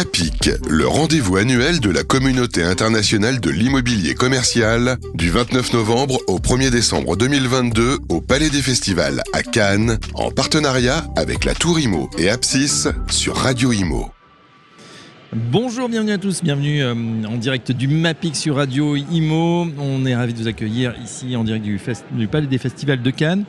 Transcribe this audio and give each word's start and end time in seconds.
MAPIC, 0.00 0.48
le 0.66 0.86
rendez-vous 0.86 1.36
annuel 1.36 1.78
de 1.78 1.90
la 1.90 2.04
communauté 2.04 2.62
internationale 2.62 3.38
de 3.38 3.50
l'immobilier 3.50 4.14
commercial, 4.14 4.96
du 5.12 5.28
29 5.28 5.74
novembre 5.74 6.18
au 6.26 6.38
1er 6.38 6.70
décembre 6.70 7.18
2022 7.18 7.98
au 8.08 8.22
Palais 8.22 8.48
des 8.48 8.62
Festivals 8.62 9.20
à 9.34 9.42
Cannes, 9.42 9.98
en 10.14 10.30
partenariat 10.30 11.04
avec 11.16 11.44
la 11.44 11.54
Tour 11.54 11.78
Imo 11.78 12.08
et 12.16 12.30
Apsis 12.30 12.88
sur 13.10 13.36
Radio 13.36 13.72
Imo. 13.72 14.10
Bonjour, 15.34 15.90
bienvenue 15.90 16.12
à 16.12 16.18
tous, 16.18 16.42
bienvenue 16.42 16.82
euh, 16.82 16.94
en 17.28 17.36
direct 17.36 17.70
du 17.70 17.86
MAPIC 17.86 18.36
sur 18.36 18.56
Radio 18.56 18.96
Imo. 18.96 19.66
On 19.78 20.06
est 20.06 20.16
ravis 20.16 20.32
de 20.32 20.38
vous 20.38 20.48
accueillir 20.48 20.94
ici 21.04 21.36
en 21.36 21.44
direct 21.44 21.66
du 22.12 22.26
Palais 22.26 22.46
des 22.46 22.56
Festivals 22.56 23.02
de 23.02 23.10
Cannes. 23.10 23.44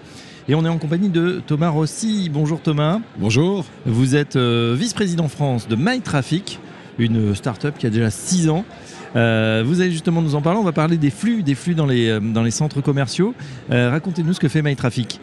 Et 0.47 0.55
on 0.55 0.65
est 0.65 0.69
en 0.69 0.79
compagnie 0.79 1.09
de 1.09 1.41
Thomas 1.45 1.69
Rossi. 1.69 2.29
Bonjour 2.33 2.59
Thomas. 2.61 2.99
Bonjour. 3.19 3.63
Vous 3.85 4.15
êtes 4.15 4.35
euh, 4.35 4.75
vice-président 4.77 5.27
France 5.27 5.67
de 5.67 5.75
MyTraffic, 5.75 6.59
une 6.97 7.35
start-up 7.35 7.75
qui 7.77 7.85
a 7.85 7.91
déjà 7.91 8.09
6 8.09 8.49
ans. 8.49 8.65
Euh, 9.15 9.63
vous 9.65 9.81
allez 9.81 9.91
justement 9.91 10.21
nous 10.21 10.33
en 10.33 10.41
parler. 10.41 10.59
On 10.59 10.63
va 10.63 10.71
parler 10.71 10.97
des 10.97 11.11
flux, 11.11 11.43
des 11.43 11.53
flux 11.53 11.75
dans 11.75 11.85
les, 11.85 12.09
euh, 12.09 12.19
dans 12.19 12.41
les 12.41 12.51
centres 12.51 12.81
commerciaux. 12.81 13.35
Racontez-nous 13.69 14.33
ce 14.33 14.39
que 14.39 14.47
fait 14.47 14.63
MyTraffic. 14.63 15.19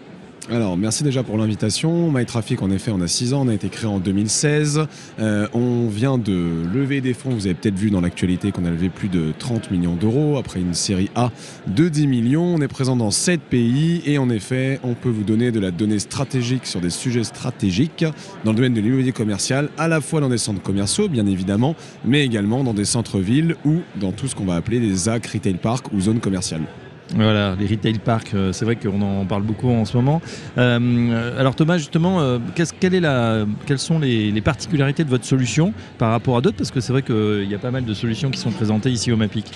Alors, 0.51 0.79
merci 0.79 1.05
déjà 1.05 1.23
pour 1.23 1.37
l'invitation. 1.37 2.11
MyTraffic, 2.11 2.63
en 2.63 2.71
effet, 2.71 2.91
on 2.91 3.03
a 3.03 3.07
6 3.07 3.35
ans, 3.35 3.43
on 3.45 3.49
a 3.49 3.55
été 3.55 3.69
créé 3.69 3.87
en 3.87 3.99
2016. 3.99 4.87
Euh, 5.19 5.47
on 5.53 5.89
vient 5.89 6.17
de 6.17 6.65
lever 6.73 7.03
des 7.03 7.13
fonds. 7.13 7.29
Vous 7.31 7.45
avez 7.45 7.55
peut-être 7.55 7.77
vu 7.77 7.91
dans 7.91 8.01
l'actualité 8.01 8.51
qu'on 8.51 8.65
a 8.65 8.71
levé 8.71 8.89
plus 8.89 9.11
de 9.11 9.35
30 9.39 9.71
millions 9.71 9.95
d'euros 9.95 10.39
après 10.39 10.61
une 10.61 10.73
série 10.73 11.11
A 11.15 11.31
de 11.67 11.91
10 11.91 12.07
millions. 12.07 12.55
On 12.55 12.63
est 12.63 12.69
présent 12.69 12.97
dans 12.97 13.11
7 13.11 13.43
pays 13.43 14.01
et 14.07 14.17
en 14.17 14.31
effet, 14.31 14.81
on 14.85 14.95
peut 14.95 15.11
vous 15.11 15.23
donner 15.23 15.53
de 15.53 15.61
la 15.61 15.71
donnée 15.71 15.99
stratégique 15.99 16.65
sur 16.65 16.81
des 16.81 16.89
sujets 16.89 17.25
stratégiques 17.25 18.07
dans 18.47 18.53
le 18.53 18.57
domaine 18.57 18.73
de 18.73 18.81
l'immobilier 18.81 19.13
commercial, 19.13 19.69
à 19.77 19.87
la 19.87 20.01
fois 20.01 20.23
dans 20.23 20.31
des 20.31 20.39
centres 20.39 20.63
commerciaux, 20.63 21.09
bien 21.09 21.27
évidemment, 21.27 21.77
mais 22.07 22.25
également 22.25 22.65
dans 22.65 22.75
des 22.75 22.87
centres-villes 22.87 23.57
ou 23.67 23.81
dans 24.01 24.13
tout 24.13 24.29
ce 24.29 24.35
qu'on 24.35 24.47
va 24.47 24.57
appeler 24.57 24.81
des 24.81 24.95
ZAC, 24.95 25.27
retail 25.27 25.59
park 25.59 25.93
ou 25.93 26.01
zones 26.01 26.21
commerciales. 26.21 26.65
Voilà, 27.15 27.57
les 27.59 27.67
retail 27.67 27.99
parks, 27.99 28.35
euh, 28.35 28.53
c'est 28.53 28.65
vrai 28.65 28.77
qu'on 28.77 29.01
en 29.01 29.25
parle 29.25 29.43
beaucoup 29.43 29.71
en 29.71 29.85
ce 29.85 29.97
moment. 29.97 30.21
Euh, 30.59 31.41
alors 31.41 31.55
Thomas, 31.55 31.79
justement, 31.79 32.21
euh, 32.21 32.39
quelle 32.81 32.95
est 32.95 33.01
la, 33.01 33.47
quelles 33.67 33.79
sont 33.79 33.99
les, 33.99 34.31
les, 34.31 34.41
particularités 34.43 35.05
de 35.05 35.11
votre 35.11 35.25
solution 35.25 35.73
par 35.97 36.11
rapport 36.11 36.37
à 36.37 36.41
d'autres? 36.41 36.59
Parce 36.59 36.71
que 36.71 36.81
c'est 36.81 36.93
vrai 36.93 37.03
qu'il 37.03 37.49
y 37.49 37.55
a 37.55 37.59
pas 37.59 37.71
mal 37.71 37.85
de 37.85 37.95
solutions 37.95 38.31
qui 38.31 38.39
sont 38.39 38.51
présentées 38.51 38.91
ici 38.91 39.11
au 39.11 39.17
MAPIC. 39.17 39.51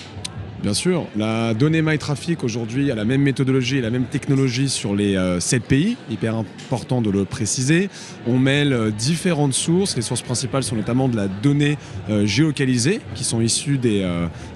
Bien 0.63 0.73
sûr, 0.73 1.07
la 1.17 1.53
donnée 1.53 1.81
MyTraffic 1.81 2.41
aujourd'hui 2.41 2.89
a 2.89 2.95
la 2.95 3.03
même 3.03 3.21
méthodologie 3.21 3.79
et 3.79 3.81
la 3.81 3.89
même 3.89 4.05
technologie 4.05 4.69
sur 4.69 4.95
les 4.95 5.19
7 5.41 5.61
euh, 5.61 5.67
pays, 5.67 5.97
hyper 6.09 6.37
important 6.37 7.01
de 7.01 7.09
le 7.09 7.25
préciser. 7.25 7.89
On 8.27 8.39
mêle 8.39 8.71
euh, 8.71 8.89
différentes 8.89 9.51
sources, 9.51 9.97
les 9.97 10.01
sources 10.01 10.21
principales 10.21 10.63
sont 10.63 10.77
notamment 10.77 11.09
de 11.09 11.17
la 11.17 11.27
donnée 11.27 11.77
euh, 12.09 12.25
géocalisée 12.25 13.01
qui 13.13 13.25
sont 13.25 13.41
issues 13.41 13.77
des 13.77 14.07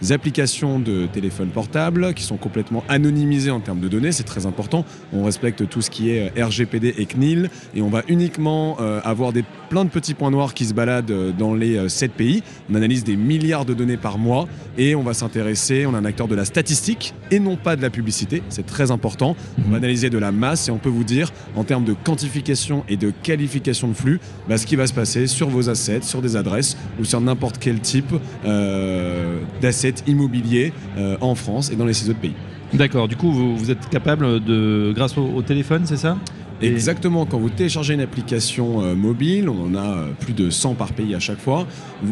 applications 0.10 0.80
de 0.80 1.08
téléphone 1.08 1.50
portable 1.50 2.14
qui 2.14 2.24
sont 2.24 2.38
complètement 2.38 2.86
anonymisées 2.88 3.52
en 3.52 3.60
termes 3.60 3.82
de 3.82 3.90
données, 3.90 4.14
c'est 4.14 4.24
très 4.24 4.46
important. 4.46 4.86
On 5.12 5.26
respecte 5.26 5.68
tout 5.68 5.82
ce 5.82 5.90
qui 5.90 6.12
est 6.12 6.32
RGPD 6.42 6.96
et 7.00 7.06
CNIL 7.06 7.50
et 7.76 7.82
on 7.82 7.90
va 7.90 8.04
uniquement 8.08 8.78
avoir 9.04 9.34
des, 9.34 9.44
plein 9.70 9.86
de 9.86 9.90
petits 9.90 10.14
points 10.14 10.32
noirs 10.32 10.54
qui 10.54 10.66
se 10.66 10.74
baladent 10.74 11.36
dans 11.38 11.54
les 11.54 11.90
7 11.90 12.12
pays. 12.12 12.44
On 12.72 12.76
analyse 12.76 13.04
des 13.04 13.16
milliards 13.16 13.66
de 13.66 13.74
données 13.74 13.98
par 13.98 14.18
mois 14.18 14.48
et 14.78 14.96
on 14.96 15.04
va 15.04 15.14
s'intéresser, 15.14 15.86
un 15.86 16.06
acteur 16.06 16.28
de 16.28 16.36
la 16.36 16.46
statistique 16.46 17.14
et 17.32 17.40
non 17.40 17.56
pas 17.56 17.76
de 17.76 17.82
la 17.82 17.90
publicité. 17.90 18.44
C'est 18.50 18.66
très 18.66 18.92
important. 18.92 19.36
On 19.58 19.62
va 19.64 19.68
mhm. 19.70 19.76
analyser 19.76 20.10
de 20.10 20.18
la 20.18 20.32
masse 20.32 20.68
et 20.68 20.72
on 20.72 20.78
peut 20.78 20.90
vous 20.90 21.04
dire, 21.04 21.32
en 21.56 21.64
termes 21.64 21.84
de 21.84 21.94
quantification 21.94 22.84
et 22.88 22.98
de 22.98 23.12
qualification 23.24 23.88
de 23.88 23.94
flux, 23.94 24.20
bah, 24.48 24.58
ce 24.58 24.66
qui 24.66 24.76
va 24.76 24.88
se 24.88 24.94
passer 24.94 25.28
sur 25.28 25.50
vos 25.50 25.70
assets, 25.70 26.02
sur 26.02 26.22
des 26.22 26.36
adresses 26.36 26.78
ou 27.00 27.06
sur 27.06 27.22
n'importe 27.22 27.58
quel 27.60 27.80
type 27.80 28.14
euh, 28.46 29.40
d'assets 29.62 29.96
immobiliers 30.08 30.74
euh, 30.98 31.18
en 31.22 31.36
France 31.36 31.72
et 31.72 31.76
dans 31.76 31.86
les 31.86 31.94
six 31.94 32.10
autres 32.10 32.20
pays. 32.20 32.36
D'accord, 32.74 33.08
du 33.08 33.16
coup, 33.16 33.32
vous, 33.32 33.72
êtes 33.72 33.88
capable 33.90 34.44
de, 34.44 34.92
grâce 34.94 35.18
au 35.18 35.42
téléphone, 35.42 35.84
c'est 35.86 35.98
ça? 35.98 36.18
Exactement, 36.62 37.26
quand 37.26 37.38
vous 37.38 37.50
téléchargez 37.50 37.94
une 37.94 38.02
application 38.02 38.82
euh, 38.82 38.96
mobile, 38.96 39.48
on 39.48 39.68
en 39.68 39.76
a 39.76 39.98
euh, 39.98 40.12
plus 40.20 40.34
de 40.34 40.50
100 40.50 40.74
par 40.74 40.94
pays 40.94 41.14
à 41.14 41.20
chaque 41.20 41.40
fois, 41.40 41.68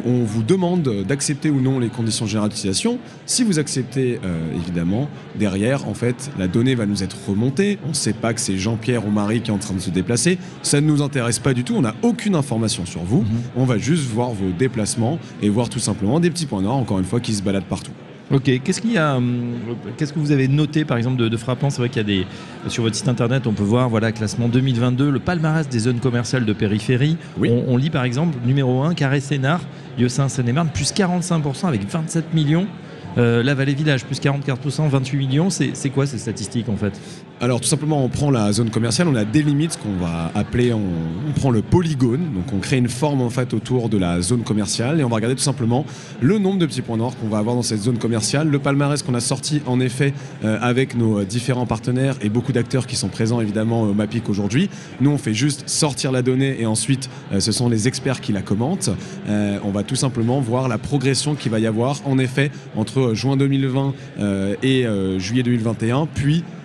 on 0.06 0.24
vous 0.24 0.44
demande 0.44 1.04
d'accepter 1.08 1.50
ou 1.50 1.62
non 1.62 1.80
les 1.80 1.90
conditions 1.90 2.28
générales 2.28 2.50
d'utilisation. 2.50 3.00
Si 3.26 3.44
vous 3.44 3.58
acceptez, 3.58 4.20
euh, 4.24 4.56
évidemment, 4.56 5.10
derrière, 5.36 5.88
en 5.88 5.94
fait, 5.94 6.30
la 6.38 6.48
donnée 6.48 6.76
va 6.76 6.86
nous 6.86 7.04
être 7.04 7.18
remontée. 7.28 7.80
On 7.86 7.90
ne 7.90 7.94
sait 7.94 8.14
pas 8.14 8.34
que 8.34 8.42
c'est 8.42 8.58
Jean-Pierre 8.58 9.08
ou 9.08 9.12
Marie 9.12 9.42
qui 9.42 9.50
est 9.50 9.54
en 9.54 9.58
train 9.58 9.74
de 9.74 9.80
se 9.80 9.90
déplacer. 9.90 10.38
Ça 10.62 10.80
ne 10.80 10.86
nous 10.86 11.02
intéresse 11.02 11.40
pas 11.40 11.54
du 11.54 11.64
tout. 11.64 11.76
On 11.76 11.82
n'a 11.82 11.96
aucune 12.04 12.36
information 12.36 12.86
sur 12.86 13.04
vous. 13.04 13.22
Mhm. 13.22 13.42
On 13.56 13.66
va 13.66 13.78
juste 13.78 14.04
voir 14.04 14.30
vos 14.30 14.52
déplacements 14.52 15.20
et 15.42 15.50
voir 15.50 15.70
tout 15.70 15.80
simplement 15.80 16.20
des 16.20 16.30
petits 16.30 16.46
points 16.46 16.62
noirs, 16.62 16.76
encore 16.76 17.00
une 17.00 17.06
fois, 17.06 17.20
qui 17.20 17.34
se 17.34 17.42
baladent 17.42 17.66
partout. 17.66 17.92
Ok, 18.32 18.50
qu'est-ce 18.64 18.82
qu'il 18.82 18.94
y 18.94 18.98
a, 18.98 19.18
hum, 19.18 19.54
qu'est-ce 19.98 20.12
que 20.12 20.18
vous 20.18 20.32
avez 20.32 20.48
noté 20.48 20.84
par 20.84 20.98
exemple 20.98 21.18
de, 21.18 21.38
frappant? 21.38 21.70
C'est 21.70 21.78
vrai 21.78 21.90
qu'il 21.90 21.98
y 21.98 22.00
a 22.00 22.04
des 22.04 22.28
sur 22.70 22.82
votre 22.82 22.96
site 22.96 23.08
internet, 23.08 23.46
on 23.46 23.54
peut 23.54 23.64
voir 23.64 23.88
voilà 23.88 24.12
classement 24.12 24.48
2022, 24.48 25.12
le 25.12 25.20
palmarès 25.20 25.70
des 25.70 25.80
zones 25.80 26.00
commerciales 26.00 26.44
de 26.44 26.54
périphérie. 26.54 27.18
On, 27.40 27.78
lit 27.78 27.92
par 27.92 28.04
exemple 28.04 28.38
numéro 28.44 28.82
1 28.82 28.96
Carré 28.96 29.20
Sénard, 29.20 29.62
Lieu 30.00 30.10
Saint-Seine-et-Marne, 30.10 30.70
plus 30.74 30.92
45% 30.92 31.68
avec 31.68 31.88
27 31.88 32.34
millions. 32.34 32.66
Euh, 33.18 33.44
la 33.44 33.54
Vallée 33.54 33.76
Village, 33.76 34.06
plus 34.06 34.20
44%, 34.20 34.90
28 34.90 35.18
millions. 35.18 35.50
C'est 35.50 35.90
quoi 35.90 36.08
ces 36.08 36.18
statistiques 36.18 36.68
en 36.68 36.78
fait? 36.78 37.00
Alors 37.42 37.60
tout 37.60 37.68
simplement, 37.68 38.04
on 38.04 38.08
prend 38.08 38.32
la 38.32 38.52
zone 38.54 38.70
commerciale, 38.70 39.10
on 39.10 39.16
a 39.16 39.26
des 39.26 39.44
limites 39.44 39.78
qu'on 39.78 39.98
va 40.04 40.32
appeler, 40.36 40.72
on, 40.74 40.82
prend 41.36 41.52
le 41.52 41.62
polygone, 41.62 42.32
donc 42.34 42.46
on 42.54 42.60
crée 42.60 42.78
une 42.78 42.88
forme 42.88 43.22
en 43.22 43.30
fait 43.30 43.54
autour 43.54 43.90
de 43.90 43.98
la 43.98 44.22
zone 44.22 44.44
commerciale 44.44 45.02
et 45.02 45.04
on 45.04 45.10
va 45.10 45.18
regarder 45.18 45.36
tout 45.36 45.44
simplement 45.44 45.86
le 46.22 46.38
nombre 46.38 46.60
de 46.60 46.66
petits 46.66 46.82
points 46.82 46.96
noirs 46.96 47.12
qu'on 47.18 47.28
va 47.28 47.40
avoir 47.40 47.56
dans 47.56 47.62
cette 47.62 47.82
zone 47.82 47.98
commerciale, 47.98 48.48
le 48.48 48.58
palmarès 48.58 49.04
qu'on 49.04 49.16
a 49.16 49.20
sorti 49.20 49.62
en 49.66 49.82
effet 49.82 50.14
euh, 50.46 50.58
avec 50.62 50.96
nos 50.96 51.26
différents 51.26 51.66
partenaires 51.66 52.16
et 52.22 52.30
beaucoup 52.30 52.54
d'acteurs 52.54 52.88
qui 52.88 52.96
sont 52.96 53.10
présents 53.10 53.42
évidemment 53.42 53.82
au 53.82 53.94
MAPIC 53.94 54.30
aujourd'hui. 54.30 54.70
Nous 55.02 55.12
on 55.12 55.18
fait 55.18 55.34
juste 55.34 55.68
sortir 55.68 56.14
la 56.14 56.22
donnée 56.22 56.62
et 56.62 56.66
ensuite 56.66 57.10
euh, 57.34 57.42
ce 57.42 57.52
sont 57.52 57.68
les 57.68 57.90
experts 57.90 58.22
qui 58.22 58.32
la 58.32 58.42
commentent. 58.42 58.90
on 59.28 59.72
va 59.72 59.84
tout 59.84 59.96
simplement 59.96 60.40
voir 60.40 60.70
la 60.70 60.78
progression 60.78 61.36
qu'il 61.36 61.52
va 61.52 61.60
y 61.60 61.68
avoir 61.68 62.00
en 62.06 62.18
effet 62.18 62.50
entre 62.76 63.14
juin 63.14 63.36
2020 63.38 63.94
euh, 64.20 64.56
et 64.64 64.86
euh, 64.86 65.20
juillet 65.20 65.44
2021, 65.44 66.08
puis 66.14 66.44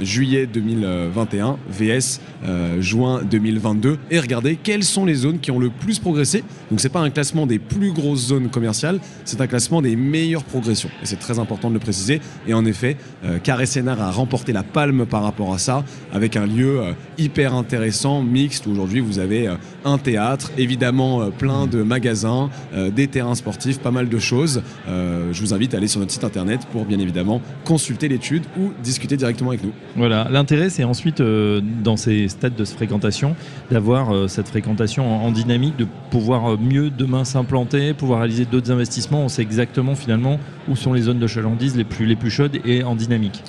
juillet 0.00 0.46
2021 0.46 1.58
VS 1.70 2.20
euh, 2.44 2.80
juin 2.80 3.22
2022 3.22 3.98
et 4.10 4.18
regardez 4.18 4.56
quelles 4.56 4.82
sont 4.82 5.04
les 5.04 5.14
zones 5.14 5.38
qui 5.38 5.50
ont 5.50 5.58
le 5.58 5.70
plus 5.70 5.98
progressé. 5.98 6.42
Donc 6.70 6.80
c'est 6.80 6.88
pas 6.88 7.00
un 7.00 7.10
classement 7.10 7.46
des 7.46 7.58
plus 7.58 7.92
grosses 7.92 8.26
zones 8.26 8.48
commerciales, 8.48 8.98
c'est 9.24 9.40
un 9.40 9.46
classement 9.46 9.80
des 9.80 9.96
meilleures 9.96 10.44
progressions 10.44 10.90
et 11.02 11.06
c'est 11.06 11.18
très 11.18 11.38
important 11.38 11.68
de 11.68 11.74
le 11.74 11.80
préciser. 11.80 12.20
Et 12.46 12.54
en 12.54 12.64
effet, 12.64 12.96
euh, 13.24 13.38
Carré 13.38 13.66
Sénard 13.66 14.00
a 14.00 14.10
remporté 14.10 14.52
la 14.52 14.62
palme 14.62 15.06
par 15.06 15.22
rapport 15.22 15.54
à 15.54 15.58
ça 15.58 15.84
avec 16.12 16.36
un 16.36 16.46
lieu 16.46 16.80
hyper 17.18 17.54
intéressant, 17.54 18.22
mixte. 18.22 18.66
Aujourd'hui, 18.66 19.00
vous 19.00 19.18
avez 19.18 19.48
un 19.84 19.98
théâtre, 19.98 20.50
évidemment 20.58 21.30
plein 21.30 21.66
de 21.66 21.82
magasins, 21.82 22.50
des 22.94 23.06
terrains 23.06 23.34
sportifs, 23.34 23.78
pas 23.78 23.90
mal 23.90 24.08
de 24.08 24.18
choses. 24.18 24.62
je 24.86 25.40
vous 25.40 25.54
invite 25.54 25.74
à 25.74 25.78
aller 25.78 25.88
sur 25.88 26.00
notre 26.00 26.12
site 26.12 26.24
internet 26.24 26.66
pour 26.70 26.84
bien 26.84 26.98
évidemment 26.98 27.40
consulter 27.64 28.08
l'étude 28.08 28.44
ou 28.58 28.72
discuter 28.82 29.01
directement 29.08 29.50
avec 29.50 29.62
nous. 29.62 29.72
Voilà, 29.96 30.28
l'intérêt 30.30 30.70
c'est 30.70 30.84
ensuite 30.84 31.20
euh, 31.20 31.60
dans 31.82 31.96
ces 31.96 32.28
stades 32.28 32.54
de 32.54 32.64
fréquentation 32.64 33.34
d'avoir 33.70 34.14
euh, 34.14 34.28
cette 34.28 34.48
fréquentation 34.48 35.24
en, 35.24 35.30
dynamique, 35.30 35.76
de 35.76 35.86
pouvoir 36.10 36.52
euh, 36.52 36.56
mieux 36.56 36.90
demain 36.90 37.24
s'implanter, 37.24 37.94
pouvoir 37.94 38.20
réaliser 38.20 38.44
d'autres 38.44 38.70
investissements. 38.70 39.24
On 39.24 39.28
sait 39.28 39.42
exactement 39.42 39.94
finalement 39.94 40.38
où 40.68 40.76
sont 40.76 40.92
les 40.92 41.02
zones 41.02 41.18
de 41.18 41.26
chalandise 41.26 41.76
les 41.76 41.86
les 42.00 42.16
plus 42.16 42.30
chaudes 42.30 42.58
et 42.64 42.82
en 42.82 42.96
dynamique. 42.96 43.42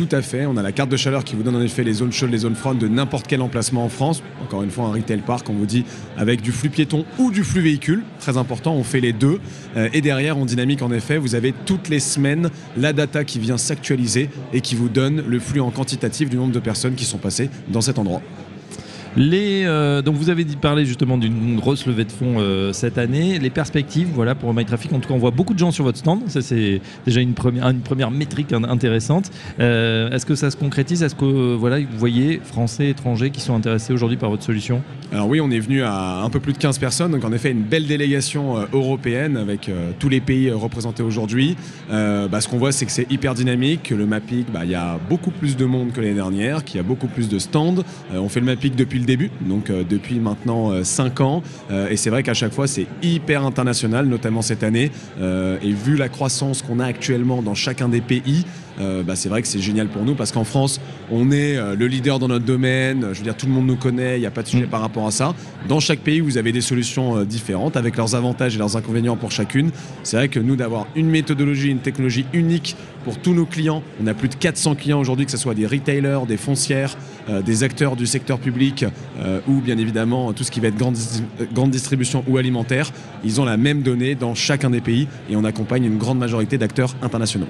Tout 0.00 0.16
à 0.16 0.22
fait. 0.22 0.46
On 0.46 0.56
a 0.56 0.62
la 0.62 0.72
carte 0.72 0.88
de 0.88 0.96
chaleur 0.96 1.24
qui 1.24 1.36
vous 1.36 1.42
donne 1.42 1.56
en 1.56 1.60
effet 1.60 1.84
les 1.84 1.92
zones 1.92 2.10
chaudes, 2.10 2.30
les 2.30 2.38
zones 2.38 2.54
froides 2.54 2.78
de 2.78 2.88
n'importe 2.88 3.26
quel 3.26 3.42
emplacement 3.42 3.84
en 3.84 3.90
France. 3.90 4.22
Encore 4.42 4.62
une 4.62 4.70
fois, 4.70 4.86
un 4.86 4.92
retail 4.92 5.18
park, 5.18 5.50
on 5.50 5.52
vous 5.52 5.66
dit, 5.66 5.84
avec 6.16 6.40
du 6.40 6.52
flux 6.52 6.70
piéton 6.70 7.04
ou 7.18 7.30
du 7.30 7.44
flux 7.44 7.60
véhicule. 7.60 8.02
Très 8.18 8.38
important, 8.38 8.72
on 8.72 8.82
fait 8.82 9.00
les 9.00 9.12
deux. 9.12 9.40
Euh, 9.76 9.90
et 9.92 10.00
derrière, 10.00 10.38
en 10.38 10.46
dynamique, 10.46 10.80
en 10.80 10.90
effet, 10.90 11.18
vous 11.18 11.34
avez 11.34 11.52
toutes 11.66 11.90
les 11.90 12.00
semaines 12.00 12.48
la 12.78 12.94
data 12.94 13.24
qui 13.24 13.40
vient 13.40 13.58
s'actualiser 13.58 14.30
et 14.54 14.62
qui 14.62 14.74
vous 14.74 14.88
donne 14.88 15.22
le 15.26 15.38
flux 15.38 15.60
en 15.60 15.70
quantitatif 15.70 16.30
du 16.30 16.36
nombre 16.36 16.54
de 16.54 16.60
personnes 16.60 16.94
qui 16.94 17.04
sont 17.04 17.18
passées 17.18 17.50
dans 17.68 17.82
cet 17.82 17.98
endroit. 17.98 18.22
Euh, 19.18 20.02
donc 20.02 20.16
vous 20.16 20.30
avez 20.30 20.44
parlé 20.44 20.84
justement 20.84 21.18
d'une 21.18 21.56
grosse 21.56 21.86
levée 21.86 22.04
de 22.04 22.12
fonds 22.12 22.36
euh, 22.38 22.72
cette 22.72 22.98
année. 22.98 23.38
Les 23.38 23.50
perspectives, 23.50 24.08
voilà 24.12 24.34
pour 24.34 24.52
MyTraffic. 24.54 24.92
En 24.92 25.00
tout 25.00 25.08
cas, 25.08 25.14
on 25.14 25.18
voit 25.18 25.30
beaucoup 25.30 25.54
de 25.54 25.58
gens 25.58 25.70
sur 25.70 25.84
votre 25.84 25.98
stand. 25.98 26.20
Ça 26.28 26.40
c'est 26.42 26.80
déjà 27.06 27.20
une 27.20 27.34
première, 27.34 27.68
une 27.68 27.80
première 27.80 28.10
métrique 28.10 28.52
intéressante. 28.52 29.30
Euh, 29.58 30.10
est-ce 30.10 30.26
que 30.26 30.34
ça 30.34 30.50
se 30.50 30.56
concrétise? 30.56 31.02
Est-ce 31.02 31.14
que 31.14 31.54
voilà 31.54 31.80
vous 31.80 31.98
voyez 31.98 32.40
Français, 32.44 32.88
étrangers 32.88 33.30
qui 33.30 33.40
sont 33.40 33.54
intéressés 33.54 33.92
aujourd'hui 33.92 34.16
par 34.16 34.30
votre 34.30 34.44
solution? 34.44 34.82
Alors 35.12 35.28
oui, 35.28 35.40
on 35.40 35.50
est 35.50 35.58
venu 35.58 35.82
à 35.82 36.22
un 36.22 36.30
peu 36.30 36.40
plus 36.40 36.52
de 36.52 36.58
15 36.58 36.78
personnes. 36.78 37.12
Donc 37.12 37.24
en 37.24 37.32
effet, 37.32 37.50
une 37.50 37.62
belle 37.62 37.86
délégation 37.86 38.56
européenne 38.72 39.36
avec 39.36 39.70
tous 39.98 40.08
les 40.08 40.20
pays 40.20 40.50
représentés 40.50 41.02
aujourd'hui. 41.02 41.56
Bah, 41.88 42.40
ce 42.40 42.48
qu'on 42.48 42.58
voit, 42.58 42.72
c'est 42.72 42.86
que 42.86 42.92
c'est 42.92 43.10
hyper 43.10 43.34
dynamique. 43.34 43.82
Que 43.84 43.94
le 43.94 44.06
MAPIC, 44.06 44.52
bah, 44.52 44.60
il 44.64 44.70
y 44.70 44.74
a 44.74 44.98
beaucoup 45.08 45.30
plus 45.30 45.56
de 45.56 45.64
monde 45.64 45.92
que 45.92 46.00
l'année 46.00 46.14
dernière, 46.14 46.64
qu'il 46.64 46.76
y 46.76 46.80
a 46.80 46.84
beaucoup 46.84 47.08
plus 47.08 47.28
de 47.28 47.38
stands. 47.38 47.82
on 48.14 48.28
fait 48.28 48.40
le 48.40 48.46
MAPIC 48.46 48.76
depuis 48.76 48.99
le 49.00 49.06
début, 49.06 49.30
donc 49.40 49.70
depuis 49.70 50.20
maintenant 50.20 50.84
5 50.84 51.20
ans. 51.20 51.42
et 51.90 51.96
c'est 51.96 52.10
vrai 52.10 52.22
qu'à 52.22 52.34
chaque 52.34 52.52
fois, 52.52 52.66
c'est 52.66 52.86
hyper 53.02 53.44
international, 53.44 54.06
notamment 54.06 54.42
cette 54.42 54.62
année. 54.62 54.90
et 55.20 55.72
vu 55.72 55.96
la 55.96 56.08
croissance 56.08 56.62
qu'on 56.62 56.78
a 56.80 56.86
actuellement 56.86 57.42
dans 57.42 57.54
chacun 57.54 57.88
des 57.88 58.00
pays, 58.00 58.44
bah, 58.78 59.16
c'est 59.16 59.28
vrai 59.28 59.42
que 59.42 59.48
c'est 59.48 59.60
génial 59.60 59.88
pour 59.88 60.04
nous 60.04 60.14
parce 60.14 60.32
qu'en 60.32 60.44
France, 60.44 60.80
on 61.10 61.30
est 61.30 61.56
le 61.76 61.86
leader 61.86 62.18
dans 62.18 62.28
notre 62.28 62.44
domaine. 62.44 63.08
Je 63.12 63.18
veux 63.18 63.24
dire, 63.24 63.36
tout 63.36 63.46
le 63.46 63.52
monde 63.52 63.66
nous 63.66 63.76
connaît, 63.76 64.16
il 64.16 64.20
n'y 64.20 64.26
a 64.26 64.30
pas 64.30 64.42
de 64.42 64.48
sujet 64.48 64.66
mm. 64.66 64.70
par 64.70 64.80
rapport 64.80 65.06
à 65.06 65.10
ça. 65.10 65.34
Dans 65.68 65.80
chaque 65.80 66.00
pays, 66.00 66.20
vous 66.20 66.38
avez 66.38 66.52
des 66.52 66.60
solutions 66.60 67.24
différentes 67.24 67.76
avec 67.76 67.96
leurs 67.96 68.14
avantages 68.14 68.54
et 68.54 68.58
leurs 68.58 68.76
inconvénients 68.76 69.16
pour 69.16 69.30
chacune. 69.30 69.70
C'est 70.02 70.16
vrai 70.16 70.28
que 70.28 70.40
nous, 70.40 70.56
d'avoir 70.56 70.86
une 70.94 71.08
méthodologie, 71.08 71.68
une 71.68 71.80
technologie 71.80 72.26
unique 72.32 72.76
pour 73.04 73.18
tous 73.18 73.34
nos 73.34 73.46
clients, 73.46 73.82
on 74.02 74.06
a 74.06 74.14
plus 74.14 74.28
de 74.28 74.34
400 74.34 74.74
clients 74.74 75.00
aujourd'hui, 75.00 75.24
que 75.24 75.32
ce 75.32 75.38
soit 75.38 75.54
des 75.54 75.66
retailers, 75.66 76.26
des 76.28 76.36
foncières, 76.36 76.96
euh, 77.28 77.42
des 77.42 77.64
acteurs 77.64 77.96
du 77.96 78.06
secteur 78.06 78.38
public 78.38 78.84
euh, 79.18 79.40
ou 79.48 79.60
bien 79.60 79.78
évidemment 79.78 80.32
tout 80.32 80.44
ce 80.44 80.50
qui 80.50 80.60
va 80.60 80.68
être 80.68 80.76
grande, 80.76 80.96
grande 81.52 81.70
distribution 81.70 82.24
ou 82.28 82.36
alimentaire. 82.36 82.90
Ils 83.24 83.40
ont 83.40 83.44
la 83.44 83.56
même 83.56 83.82
donnée 83.82 84.14
dans 84.14 84.34
chacun 84.34 84.70
des 84.70 84.80
pays 84.80 85.08
et 85.30 85.36
on 85.36 85.44
accompagne 85.44 85.84
une 85.84 85.98
grande 85.98 86.18
majorité 86.18 86.58
d'acteurs 86.58 86.94
internationaux. 87.02 87.48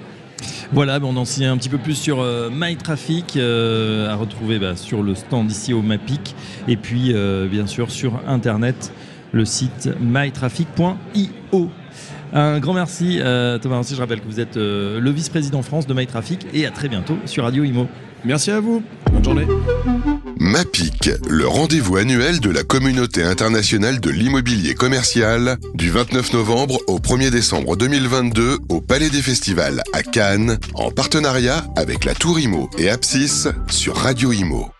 Voilà, 0.72 0.98
on 1.02 1.16
en 1.16 1.24
sait 1.24 1.44
un 1.44 1.56
petit 1.56 1.68
peu 1.68 1.78
plus 1.78 1.94
sur 1.94 2.20
euh, 2.20 2.50
MyTraffic 2.52 3.36
à 3.36 4.14
retrouver 4.14 4.58
bah, 4.58 4.76
sur 4.76 5.02
le 5.02 5.14
stand 5.14 5.50
ici 5.50 5.72
au 5.72 5.82
MAPIC 5.82 6.34
et 6.68 6.76
puis 6.76 7.14
bien 7.50 7.66
sûr 7.66 7.90
sur 7.90 8.20
internet 8.26 8.92
le 9.32 9.44
site 9.44 9.88
mytraffic.io. 10.00 11.70
Un 12.32 12.60
grand 12.60 12.74
merci 12.74 13.18
euh, 13.20 13.58
Thomas 13.58 13.80
Aussi, 13.80 13.94
je 13.94 14.00
rappelle 14.00 14.20
que 14.20 14.26
vous 14.26 14.40
êtes 14.40 14.56
euh, 14.56 15.00
le 15.00 15.10
vice-président 15.10 15.62
France 15.62 15.86
de 15.86 15.94
MyTraffic 15.94 16.46
et 16.52 16.66
à 16.66 16.70
très 16.70 16.88
bientôt 16.88 17.16
sur 17.24 17.44
Radio 17.44 17.64
Imo. 17.64 17.88
Merci 18.24 18.50
à 18.50 18.60
vous, 18.60 18.82
bonne 19.12 19.24
journée. 19.24 19.46
MAPIC, 20.40 21.10
le 21.28 21.46
rendez-vous 21.46 21.98
annuel 21.98 22.40
de 22.40 22.48
la 22.48 22.62
communauté 22.62 23.22
internationale 23.22 24.00
de 24.00 24.08
l'immobilier 24.08 24.74
commercial, 24.74 25.58
du 25.74 25.90
29 25.90 26.32
novembre 26.32 26.78
au 26.86 26.98
1er 26.98 27.28
décembre 27.28 27.76
2022 27.76 28.56
au 28.70 28.80
Palais 28.80 29.10
des 29.10 29.20
Festivals 29.20 29.82
à 29.92 30.02
Cannes, 30.02 30.58
en 30.72 30.90
partenariat 30.90 31.66
avec 31.76 32.06
la 32.06 32.14
Tour 32.14 32.40
Imo 32.40 32.70
et 32.78 32.88
Apsis 32.88 33.48
sur 33.68 33.96
Radio 33.96 34.32
Imo. 34.32 34.70